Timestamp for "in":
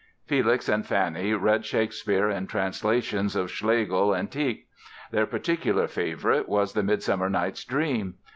2.27-2.47